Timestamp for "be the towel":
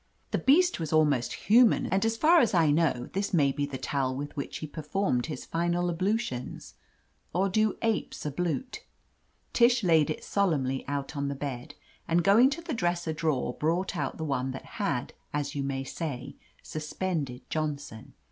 3.51-4.15